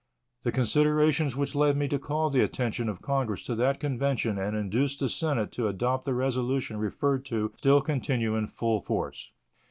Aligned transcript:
The 0.41 0.51
considerations 0.51 1.35
which 1.35 1.53
led 1.53 1.77
me 1.77 1.87
to 1.89 1.99
call 1.99 2.31
the 2.31 2.41
attention 2.43 2.89
of 2.89 3.03
Congress 3.03 3.43
to 3.43 3.53
that 3.53 3.79
convention 3.79 4.39
and 4.39 4.57
induced 4.57 4.99
the 4.99 5.07
Senate 5.07 5.51
to 5.51 5.67
adopt 5.67 6.05
the 6.05 6.15
resolution 6.15 6.77
referred 6.77 7.23
to 7.25 7.51
still 7.57 7.81
continue 7.81 8.35
in 8.35 8.47
full 8.47 8.81
force. 8.81 9.29